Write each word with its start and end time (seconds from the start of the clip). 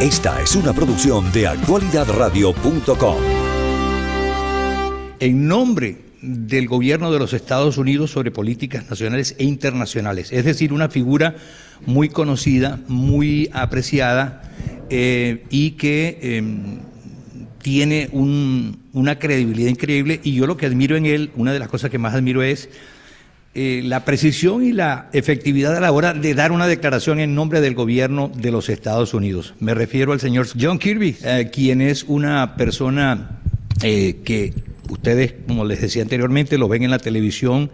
Esta 0.00 0.42
es 0.42 0.54
una 0.54 0.74
producción 0.74 1.32
de 1.32 1.46
actualidadradio.com. 1.46 3.16
En 5.18 5.48
nombre 5.48 5.96
del 6.20 6.68
gobierno 6.68 7.10
de 7.10 7.18
los 7.18 7.32
Estados 7.32 7.78
Unidos 7.78 8.10
sobre 8.10 8.30
políticas 8.30 8.90
nacionales 8.90 9.34
e 9.38 9.44
internacionales, 9.44 10.32
es 10.32 10.44
decir, 10.44 10.74
una 10.74 10.90
figura 10.90 11.36
muy 11.86 12.10
conocida, 12.10 12.78
muy 12.88 13.48
apreciada 13.54 14.42
eh, 14.90 15.44
y 15.48 15.70
que 15.72 16.18
em, 16.20 16.80
tiene 17.62 18.10
una 18.12 19.18
credibilidad 19.18 19.70
increíble 19.70 20.20
y 20.22 20.34
yo 20.34 20.46
lo 20.46 20.58
que 20.58 20.66
admiro 20.66 20.96
en 20.96 21.06
él, 21.06 21.30
una 21.36 21.54
de 21.54 21.58
las 21.58 21.68
cosas 21.68 21.90
que 21.90 21.96
más 21.98 22.14
admiro 22.14 22.42
es 22.42 22.68
eh, 23.58 23.80
la 23.82 24.04
precisión 24.04 24.62
y 24.62 24.72
la 24.72 25.08
efectividad 25.14 25.74
a 25.74 25.80
la 25.80 25.90
hora 25.90 26.12
de 26.12 26.34
dar 26.34 26.52
una 26.52 26.66
declaración 26.66 27.20
en 27.20 27.34
nombre 27.34 27.62
del 27.62 27.74
gobierno 27.74 28.30
de 28.36 28.50
los 28.50 28.68
Estados 28.68 29.14
Unidos. 29.14 29.54
Me 29.60 29.72
refiero 29.72 30.12
al 30.12 30.20
señor 30.20 30.46
John 30.60 30.78
Kirby, 30.78 31.16
eh, 31.24 31.48
quien 31.50 31.80
es 31.80 32.04
una 32.04 32.56
persona 32.56 33.40
eh, 33.82 34.20
que 34.26 34.52
ustedes, 34.90 35.36
como 35.46 35.64
les 35.64 35.80
decía 35.80 36.02
anteriormente, 36.02 36.58
lo 36.58 36.68
ven 36.68 36.82
en 36.82 36.90
la 36.90 36.98
televisión 36.98 37.70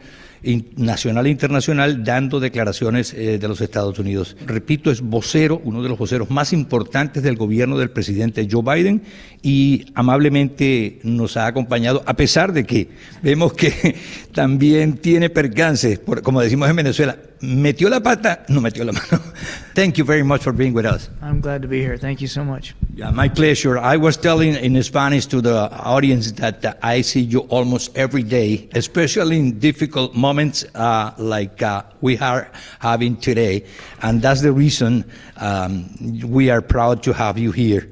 nacional 0.77 1.27
e 1.27 1.31
internacional 1.31 2.05
dando 2.05 2.41
declaraciones 2.41 3.15
de 3.15 3.49
los 3.49 3.61
Estados 3.61 3.99
Unidos. 3.99 4.37
Repito, 4.47 4.91
es 4.91 5.01
vocero, 5.01 5.61
uno 5.65 5.83
de 5.83 5.89
los 5.89 5.99
voceros 5.99 6.31
más 6.31 6.53
importantes 6.53 7.23
del 7.23 7.37
gobierno 7.37 7.79
del 7.79 7.91
presidente 7.91 8.49
Joe 8.51 8.63
Biden 8.63 9.03
y 9.43 9.87
amablemente 9.95 11.01
nos 11.03 11.37
ha 11.37 11.47
acompañado, 11.47 12.03
a 12.07 12.15
pesar 12.15 12.53
de 12.53 12.65
que 12.65 12.89
vemos 13.23 13.53
que 13.53 13.97
también 14.33 14.99
tiene 14.99 15.31
percances, 15.31 16.01
como 16.23 16.41
decimos 16.41 16.69
en 16.69 16.77
Venezuela, 16.77 17.17
metió 17.43 17.91
la 17.91 18.01
pata, 18.01 18.45
no 18.49 18.61
metió 18.61 18.85
la 18.85 18.93
mano. 18.93 19.23
Thank 19.75 19.99
you 19.99 20.05
very 20.05 20.23
much 20.23 20.43
for 20.43 20.53
being 20.53 20.73
with 20.73 20.87
us. 20.87 21.09
I'm 21.21 21.41
glad 21.41 21.63
to 21.63 21.69
be 21.69 21.81
here. 21.81 21.97
Thank 21.99 22.21
you 22.21 22.29
so 22.29 22.45
much. 22.45 22.75
Yeah, 22.95 23.11
my 23.11 23.29
pleasure. 23.29 23.79
I 23.79 23.97
was 23.97 24.17
telling 24.17 24.55
in 24.55 24.81
Spanish 24.83 25.27
to 25.27 25.41
the 25.41 25.71
audience 25.73 26.33
that 26.33 26.65
uh, 26.65 26.75
I 26.83 27.01
see 27.01 27.21
you 27.21 27.41
almost 27.49 27.97
every 27.97 28.23
day, 28.23 28.69
especially 28.75 29.39
in 29.39 29.59
difficult 29.59 30.15
moments 30.15 30.65
uh, 30.75 31.13
like 31.19 31.63
uh, 31.63 31.83
we 32.01 32.19
are 32.19 32.51
having 32.79 33.17
today. 33.17 33.65
And 34.03 34.23
that's 34.23 34.43
the 34.43 34.53
reason 34.53 35.05
um, 35.39 35.89
we 36.25 36.51
are 36.51 36.61
proud 36.61 37.03
to 37.05 37.13
have 37.13 37.39
you 37.39 37.51
here. 37.51 37.91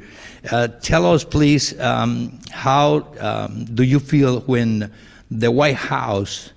Uh, 0.51 0.69
tell 0.69 1.07
us, 1.07 1.25
please, 1.25 1.79
um, 1.81 2.39
how 2.51 3.07
um, 3.21 3.65
do 3.75 3.83
you 3.83 3.99
feel 3.99 4.41
when 4.41 4.91
the 5.31 5.51
White 5.51 5.77
House 5.77 6.51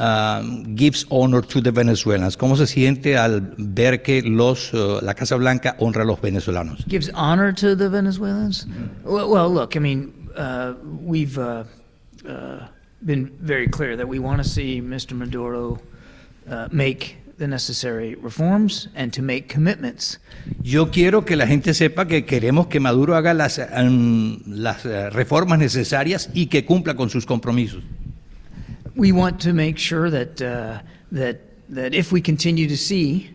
um, 0.00 0.74
gives 0.74 1.06
honor 1.10 1.42
to 1.42 1.60
the 1.60 1.70
Venezuelans? 1.70 2.36
¿Cómo 2.36 2.56
se 2.56 2.66
siente 2.66 3.16
al 3.16 3.54
ver 3.58 4.02
que 4.02 4.22
los, 4.22 4.72
uh, 4.72 5.00
la 5.02 5.14
Casa 5.14 5.36
Blanca 5.36 5.76
honra 5.78 6.02
a 6.02 6.06
los 6.06 6.20
venezolanos? 6.20 6.84
Gives 6.88 7.10
honor 7.14 7.52
to 7.54 7.76
the 7.76 7.88
Venezuelans? 7.88 8.66
Mm-hmm. 8.66 9.08
Well, 9.08 9.30
well, 9.30 9.52
look, 9.52 9.76
I 9.76 9.80
mean, 9.80 10.30
uh, 10.36 10.74
we've 10.82 11.38
uh, 11.38 11.64
uh 12.26 12.66
been 13.02 13.30
very 13.40 13.66
clear 13.66 13.96
that 13.96 14.06
we 14.06 14.18
want 14.18 14.42
to 14.42 14.48
see 14.48 14.80
Mr. 14.82 15.12
Maduro 15.12 15.80
uh, 16.50 16.68
make 16.70 17.16
the 17.38 17.48
necessary 17.48 18.14
reforms 18.16 18.88
and 18.94 19.12
to 19.14 19.22
make 19.22 19.48
commitments. 19.48 20.18
Yo 20.62 20.90
quiero 20.90 21.24
que 21.24 21.36
la 21.36 21.46
gente 21.46 21.72
sepa 21.72 22.06
que 22.06 22.26
queremos 22.26 22.66
que 22.66 22.78
Maduro 22.78 23.16
haga 23.16 23.32
las, 23.32 23.58
um, 23.58 24.38
las 24.46 24.84
uh, 24.84 25.08
reformas 25.10 25.58
necesarias 25.58 26.28
y 26.34 26.46
que 26.46 26.66
cumpla 26.66 26.94
con 26.94 27.08
sus 27.08 27.24
compromisos. 27.24 27.82
We 28.94 29.12
want 29.12 29.40
to 29.42 29.52
make 29.52 29.78
sure 29.78 30.10
that 30.10 30.42
uh, 30.42 30.80
that 31.12 31.40
that 31.68 31.94
if 31.94 32.12
we 32.12 32.20
continue 32.20 32.68
to 32.68 32.76
see 32.76 33.30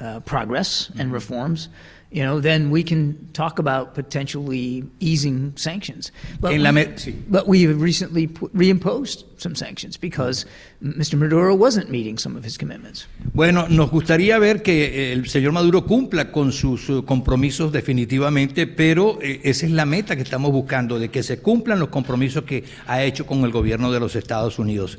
uh, 0.00 0.20
progress 0.20 0.90
and 0.98 1.12
reforms, 1.12 1.68
you 2.10 2.24
know, 2.24 2.40
then 2.40 2.70
we 2.70 2.82
can 2.82 3.28
talk 3.32 3.60
about 3.60 3.94
potentially 3.94 4.84
easing 4.98 5.52
sanctions. 5.56 6.10
But, 6.40 6.52
we, 6.52 7.12
but 7.28 7.46
we 7.46 7.62
have 7.62 7.80
recently 7.80 8.26
put, 8.26 8.52
reimposed 8.52 9.24
some 9.38 9.54
sanctions 9.54 9.96
because 9.96 10.44
Mr. 10.82 11.16
Maduro 11.16 11.54
wasn't 11.54 11.88
meeting 11.88 12.18
some 12.18 12.36
of 12.36 12.44
his 12.44 12.58
commitments. 12.58 13.06
Bueno, 13.32 13.68
nos 13.68 13.90
gustaría 13.90 14.38
ver 14.40 14.62
que 14.62 15.12
el 15.12 15.28
señor 15.28 15.52
Maduro 15.52 15.86
cumpla 15.86 16.32
con 16.32 16.50
sus 16.50 16.90
uh, 16.90 17.04
compromisos 17.04 17.70
definitivamente, 17.70 18.66
pero 18.66 19.20
eh, 19.22 19.40
esa 19.44 19.66
es 19.66 19.72
la 19.72 19.86
meta 19.86 20.16
que 20.16 20.22
estamos 20.22 20.50
buscando, 20.50 20.98
de 20.98 21.10
que 21.10 21.22
se 21.22 21.38
cumplan 21.38 21.78
los 21.78 21.90
compromisos 21.90 22.42
que 22.42 22.64
ha 22.88 23.04
hecho 23.04 23.24
con 23.24 23.44
el 23.44 23.52
gobierno 23.52 23.92
de 23.92 24.00
los 24.00 24.16
Estados 24.16 24.58
Unidos. 24.58 24.98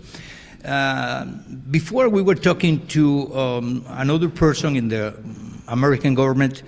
Uh, 0.63 1.25
before 1.71 2.07
we 2.07 2.21
were 2.21 2.39
talking 2.39 2.79
to 2.87 3.27
um, 3.33 3.83
another 3.97 4.29
person 4.29 4.75
in 4.75 4.87
the 4.87 5.11
American 5.67 6.13
government 6.13 6.61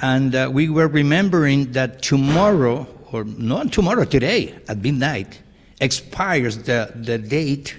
And 0.00 0.34
uh, 0.34 0.50
we 0.52 0.68
were 0.68 0.88
remembering 0.88 1.72
that 1.72 2.02
tomorrow, 2.02 2.86
or 3.12 3.24
not 3.24 3.72
tomorrow, 3.72 4.04
today 4.04 4.54
at 4.68 4.78
midnight, 4.78 5.40
expires 5.80 6.58
the, 6.64 6.92
the 6.94 7.18
date 7.18 7.76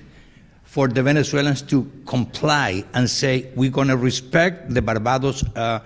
for 0.63 0.87
the 0.87 1.01
Venezuelans 1.01 1.61
to 1.63 1.89
comply 2.05 2.83
and 2.93 3.09
say, 3.09 3.49
we're 3.55 3.71
going 3.71 3.87
to 3.87 3.97
respect 3.97 4.73
the 4.73 4.81
Barbados 4.81 5.43
uh, 5.55 5.79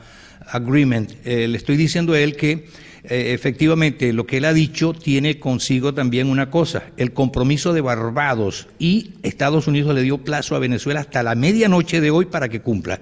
Agreement. 0.53 1.15
Eh, 1.23 1.47
le 1.47 1.57
estoy 1.57 1.77
diciendo 1.77 2.13
a 2.13 2.19
él 2.19 2.35
que 2.35 2.67
eh, 3.03 3.33
efectivamente 3.33 4.11
lo 4.11 4.25
que 4.25 4.37
él 4.37 4.45
ha 4.45 4.53
dicho 4.53 4.93
tiene 4.93 5.39
consigo 5.39 5.93
también 5.93 6.27
una 6.27 6.49
cosa, 6.49 6.83
el 6.97 7.13
compromiso 7.13 7.73
de 7.73 7.81
Barbados 7.81 8.67
y 8.79 9.13
Estados 9.23 9.67
Unidos 9.67 9.95
le 9.95 10.01
dio 10.01 10.17
plazo 10.17 10.55
a 10.55 10.59
Venezuela 10.59 10.99
hasta 10.99 11.23
la 11.23 11.35
medianoche 11.35 12.01
de 12.01 12.11
hoy 12.11 12.25
para 12.25 12.49
que 12.49 12.61
cumpla. 12.61 13.01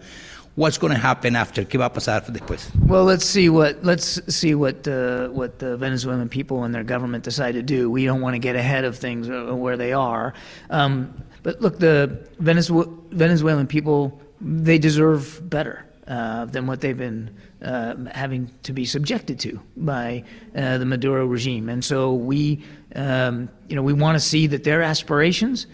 What's 0.59 0.77
going 0.77 0.93
to 0.93 0.99
happen 0.99 1.35
after? 1.35 1.63
¿Qué 1.63 1.79
va 1.79 1.85
a 1.85 1.93
pasar 1.93 2.25
después? 2.31 2.69
Well, 2.85 3.05
let's 3.05 3.25
see 3.25 3.49
what 3.49 3.83
let's 3.83 4.21
see 4.33 4.55
what 4.55 4.87
uh, 4.87 5.29
what 5.29 5.59
the 5.59 5.77
Venezuelan 5.77 6.27
people 6.27 6.65
and 6.65 6.75
their 6.75 6.83
government 6.83 7.23
decide 7.23 7.53
to 7.53 7.63
do. 7.63 7.89
We 7.89 8.05
don't 8.05 8.21
want 8.21 8.35
to 8.35 8.39
get 8.39 8.55
ahead 8.55 8.83
of 8.83 8.97
things 8.97 9.29
uh, 9.29 9.55
where 9.55 9.77
they 9.77 9.93
are. 9.93 10.33
Um, 10.69 11.23
but 11.43 11.61
look, 11.61 11.79
the 11.79 12.27
Venezuela, 12.39 12.87
Venezuelan 13.11 13.67
people 13.67 14.19
they 14.41 14.77
deserve 14.77 15.41
better 15.49 15.85
uh, 16.07 16.45
than 16.45 16.67
what 16.67 16.81
they've 16.81 16.97
been 16.97 17.29
uh, 17.61 17.95
having 18.11 18.49
to 18.63 18.73
be 18.73 18.85
subjected 18.85 19.39
to 19.39 19.59
by 19.77 20.23
uh, 20.55 20.77
the 20.77 20.85
Maduro 20.85 21.25
regime. 21.25 21.69
And 21.69 21.83
so 21.83 22.13
we, 22.13 22.63
um, 22.95 23.49
you 23.67 23.75
know, 23.75 23.83
we 23.83 23.93
want 23.93 24.15
to 24.15 24.19
see 24.19 24.47
that 24.47 24.63
their 24.63 24.81
aspirations 24.81 25.67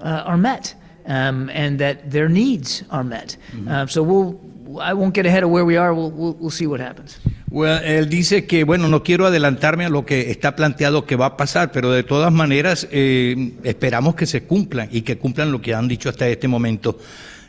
uh, 0.00 0.22
are 0.26 0.36
met 0.36 0.74
um, 1.06 1.50
and 1.50 1.78
that 1.78 2.10
their 2.10 2.28
needs 2.28 2.84
are 2.90 3.04
met. 3.04 3.36
Uh, 3.68 3.86
so 3.86 4.02
we'll, 4.02 4.38
I 4.80 4.94
won't 4.94 5.14
get 5.14 5.26
ahead 5.26 5.42
of 5.42 5.50
where 5.50 5.64
we 5.64 5.76
are. 5.76 5.94
We'll, 5.94 6.10
we'll, 6.10 6.36
we'll 6.38 6.50
see 6.50 6.66
what 6.66 6.80
happens. 6.80 7.18
Well, 7.50 7.82
él 7.84 8.08
dice 8.08 8.46
que, 8.46 8.62
bueno, 8.62 8.86
no 8.86 9.02
quiero 9.02 9.26
adelantarme 9.26 9.84
a 9.84 9.88
lo 9.88 10.06
que 10.06 10.30
está 10.30 10.54
planteado 10.54 11.04
que 11.04 11.16
va 11.16 11.26
a 11.26 11.36
pasar, 11.36 11.72
pero 11.72 11.90
de 11.90 12.04
todas 12.04 12.32
maneras 12.32 12.86
eh, 12.92 13.54
esperamos 13.64 14.14
que 14.14 14.26
se 14.26 14.44
cumplan 14.44 14.88
y 14.92 15.02
que 15.02 15.18
cumplan 15.18 15.50
lo 15.50 15.60
que 15.60 15.74
han 15.74 15.88
dicho 15.88 16.08
hasta 16.08 16.28
este 16.28 16.46
momento. 16.46 16.96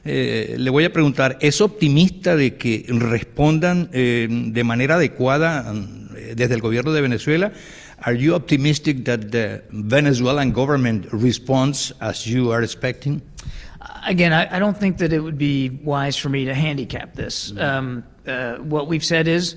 Eh, 0.03 0.55
le 0.57 0.69
voy 0.71 0.85
a 0.85 0.91
preguntar, 0.91 1.37
¿es 1.41 1.61
optimista 1.61 2.35
de 2.35 2.55
que 2.55 2.85
respondan 2.87 3.89
eh, 3.93 4.27
de 4.29 4.63
manera 4.63 4.95
adecuada 4.95 5.71
eh, 6.15 6.33
desde 6.35 6.55
el 6.55 6.61
gobierno 6.61 6.91
de 6.91 7.01
Venezuela? 7.01 7.51
Are 8.05 8.13
you 8.13 8.33
optimistic 8.33 9.05
that 9.05 9.31
the 9.31 9.61
Venezuelan 9.69 10.51
government 10.51 11.11
responds 11.13 11.91
as 12.01 12.25
you 12.25 12.51
are 12.51 12.63
expecting? 12.63 13.21
Again, 14.05 14.33
I, 14.33 14.55
I 14.55 14.59
don't 14.59 14.77
think 14.77 14.97
that 14.97 15.13
it 15.13 15.19
would 15.19 15.37
be 15.37 15.69
wise 15.69 16.17
for 16.17 16.29
me 16.29 16.45
to 16.45 16.53
handicap 16.53 17.13
this. 17.13 17.51
Mm-hmm. 17.51 17.61
Um, 17.61 18.03
uh, 18.27 18.55
what 18.57 18.87
we've 18.87 19.05
said 19.05 19.27
is 19.27 19.55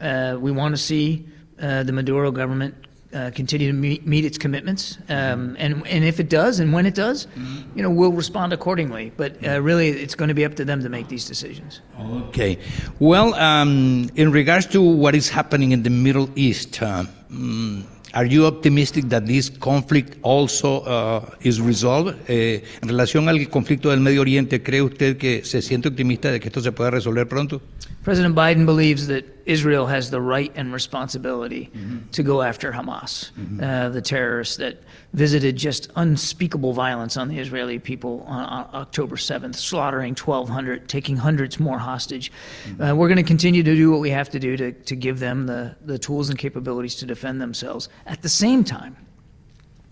uh, 0.00 0.36
we 0.40 0.52
want 0.52 0.74
to 0.74 0.78
see 0.78 1.26
uh, 1.60 1.82
the 1.82 1.92
Maduro 1.92 2.30
government 2.30 2.74
uh, 3.12 3.32
continue 3.34 3.66
to 3.66 3.72
meet, 3.72 4.06
meet 4.06 4.24
its 4.24 4.38
commitments, 4.38 4.96
um, 5.08 5.56
and 5.58 5.84
and 5.86 6.04
if 6.04 6.20
it 6.20 6.28
does, 6.28 6.60
and 6.60 6.72
when 6.72 6.86
it 6.86 6.94
does, 6.94 7.26
mm-hmm. 7.26 7.76
you 7.76 7.82
know, 7.82 7.90
we'll 7.90 8.12
respond 8.12 8.52
accordingly. 8.52 9.12
But 9.16 9.44
uh, 9.44 9.60
really, 9.60 9.88
it's 9.88 10.14
going 10.14 10.28
to 10.28 10.34
be 10.34 10.44
up 10.44 10.54
to 10.56 10.64
them 10.64 10.80
to 10.84 10.88
make 10.88 11.08
these 11.08 11.24
decisions. 11.24 11.80
Okay. 12.28 12.58
Well, 13.00 13.34
um, 13.34 14.10
in 14.14 14.30
regards 14.30 14.66
to 14.66 14.80
what 14.80 15.16
is 15.16 15.28
happening 15.28 15.72
in 15.72 15.82
the 15.82 15.90
Middle 15.90 16.30
East. 16.36 16.80
Mm, 17.30 17.84
are 18.12 18.26
you 18.26 18.44
optimistic 18.46 19.08
that 19.08 19.24
this 19.24 19.50
conflict 19.50 20.18
also 20.22 20.82
uh, 20.82 21.24
is 21.40 21.60
resolved? 21.60 22.16
Eh, 22.28 22.64
en 22.82 22.88
relación 22.88 23.28
al 23.28 23.48
conflicto 23.48 23.90
del 23.90 24.00
Medio 24.00 24.22
Oriente, 24.22 24.62
¿cree 24.62 24.82
usted 24.82 25.16
que 25.16 25.44
se 25.44 25.62
siente 25.62 25.88
optimista 25.88 26.32
de 26.32 26.40
que 26.40 26.48
esto 26.48 26.60
se 26.60 26.72
pueda 26.72 26.90
resolver 26.90 27.28
pronto? 27.28 27.62
President 28.02 28.34
Biden 28.34 28.66
believes 28.66 29.06
that 29.06 29.24
Israel 29.50 29.86
has 29.86 30.10
the 30.10 30.20
right 30.20 30.52
and 30.54 30.72
responsibility 30.72 31.70
mm-hmm. 31.74 32.08
to 32.10 32.22
go 32.22 32.40
after 32.40 32.70
Hamas, 32.70 33.32
mm-hmm. 33.32 33.62
uh, 33.62 33.88
the 33.88 34.00
terrorists 34.00 34.56
that 34.58 34.82
visited 35.12 35.56
just 35.56 35.90
unspeakable 35.96 36.72
violence 36.72 37.16
on 37.16 37.26
the 37.26 37.38
Israeli 37.38 37.80
people 37.80 38.22
on, 38.28 38.44
on 38.44 38.70
October 38.74 39.16
7th, 39.16 39.56
slaughtering 39.56 40.14
1,200, 40.14 40.88
taking 40.88 41.16
hundreds 41.16 41.58
more 41.58 41.78
hostage. 41.78 42.30
Mm-hmm. 42.64 42.82
Uh, 42.82 42.94
we're 42.94 43.08
going 43.08 43.16
to 43.16 43.24
continue 43.24 43.64
to 43.64 43.74
do 43.74 43.90
what 43.90 43.98
we 44.00 44.10
have 44.10 44.30
to 44.30 44.38
do 44.38 44.56
to, 44.56 44.70
to 44.70 44.94
give 44.94 45.18
them 45.18 45.46
the, 45.46 45.74
the 45.84 45.98
tools 45.98 46.30
and 46.30 46.38
capabilities 46.38 46.94
to 46.96 47.06
defend 47.06 47.40
themselves. 47.40 47.88
At 48.06 48.22
the 48.22 48.28
same 48.28 48.62
time, 48.62 48.96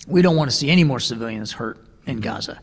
we 0.06 0.22
don't 0.22 0.36
want 0.36 0.50
to 0.50 0.56
see 0.56 0.70
any 0.70 0.84
more 0.84 1.00
civilians 1.00 1.50
hurt 1.52 1.84
in 2.06 2.14
mm-hmm. 2.14 2.22
Gaza. 2.22 2.60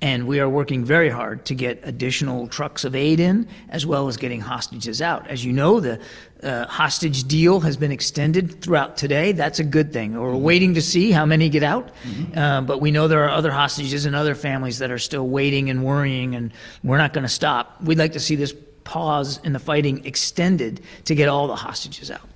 And 0.00 0.26
we 0.26 0.38
are 0.38 0.48
working 0.48 0.84
very 0.84 1.08
hard 1.08 1.46
to 1.46 1.54
get 1.54 1.80
additional 1.82 2.46
trucks 2.46 2.84
of 2.84 2.94
aid 2.94 3.20
in, 3.20 3.48
as 3.70 3.86
well 3.86 4.06
as 4.08 4.18
getting 4.18 4.40
hostages 4.40 5.00
out. 5.00 5.26
As 5.28 5.44
you 5.44 5.52
know, 5.52 5.80
the 5.80 5.98
uh, 6.42 6.66
hostage 6.66 7.24
deal 7.24 7.60
has 7.60 7.78
been 7.78 7.90
extended 7.90 8.60
throughout 8.60 8.98
today. 8.98 9.32
That's 9.32 9.60
a 9.60 9.64
good 9.64 9.94
thing. 9.94 10.18
We're 10.18 10.36
waiting 10.36 10.74
to 10.74 10.82
see 10.82 11.10
how 11.10 11.24
many 11.24 11.48
get 11.48 11.62
out, 11.62 11.90
uh, 12.36 12.60
but 12.60 12.82
we 12.82 12.90
know 12.90 13.08
there 13.08 13.24
are 13.24 13.30
other 13.30 13.50
hostages 13.50 14.04
and 14.04 14.14
other 14.14 14.34
families 14.34 14.78
that 14.80 14.90
are 14.90 14.98
still 14.98 15.26
waiting 15.26 15.70
and 15.70 15.82
worrying, 15.82 16.34
and 16.34 16.52
we're 16.82 16.98
not 16.98 17.14
going 17.14 17.24
to 17.24 17.28
stop. 17.28 17.80
We'd 17.82 17.98
like 17.98 18.12
to 18.12 18.20
see 18.20 18.36
this 18.36 18.54
pause 18.84 19.38
in 19.38 19.54
the 19.54 19.58
fighting 19.58 20.04
extended 20.04 20.82
to 21.06 21.14
get 21.14 21.30
all 21.30 21.46
the 21.46 21.56
hostages 21.56 22.10
out. 22.10 22.28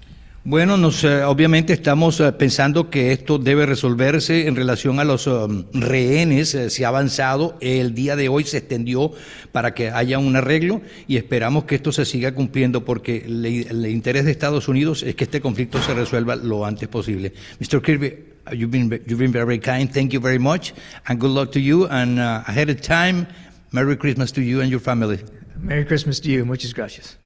Bueno, 0.51 0.79
nos, 0.79 1.05
eh, 1.05 1.25
obviamente 1.25 1.75
estamos 1.75 2.21
eh, 2.21 2.33
pensando 2.33 2.89
que 2.89 3.13
esto 3.13 3.37
debe 3.39 3.67
resolverse 3.67 4.47
en 4.47 4.57
relación 4.57 4.99
a 4.99 5.05
los 5.05 5.27
um, 5.27 5.65
rehenes. 5.75 6.55
eh, 6.55 6.71
se 6.71 6.87
ha 6.87 6.89
avanzado. 6.89 7.59
El 7.61 7.95
día 7.95 8.17
de 8.17 8.31
hoy 8.31 8.45
se 8.45 8.57
extendió 8.57 9.13
para 9.53 9.75
que 9.75 9.91
haya 9.91 10.19
un 10.19 10.37
arreglo 10.37 10.81
y 11.07 11.19
esperamos 11.19 11.65
que 11.65 11.75
esto 11.75 11.93
se 11.93 12.07
siga 12.07 12.33
cumpliendo 12.35 12.83
porque 12.83 13.25
le- 13.29 13.69
el 13.69 13.87
interés 13.89 14.25
de 14.25 14.31
Estados 14.31 14.69
Unidos 14.69 15.03
es 15.03 15.17
que 15.17 15.25
este 15.25 15.43
conflicto 15.43 15.83
se 15.83 15.93
resuelva 15.93 16.35
lo 16.35 16.65
antes 16.65 16.89
posible. 16.89 17.35
Mr. 17.61 17.83
Kirby, 17.83 18.15
you've 18.53 18.71
been, 18.71 18.89
you've 19.07 19.19
been 19.19 19.33
very 19.33 19.59
kind. 19.61 19.91
Thank 19.93 20.13
you 20.13 20.21
very 20.23 20.39
much 20.39 20.73
and 21.05 21.21
good 21.21 21.33
luck 21.35 21.51
to 21.53 21.61
you. 21.61 21.87
And 21.91 22.19
uh, 22.19 22.43
ahead 22.47 22.71
of 22.71 22.81
time, 22.81 23.27
Merry 23.71 23.99
Christmas 23.99 24.33
to 24.33 24.41
you 24.41 24.63
and 24.63 24.71
your 24.71 24.81
family. 24.81 25.19
Merry 25.61 25.85
Christmas 25.85 26.23
to 26.23 26.31
you. 26.31 26.47
Muchas 26.47 26.73
gracias. 26.73 27.19